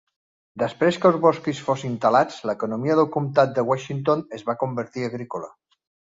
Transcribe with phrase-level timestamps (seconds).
[0.61, 5.55] Després que els boscos fossin talats, l'economia del Comtat de Washington es va convertir agrícola.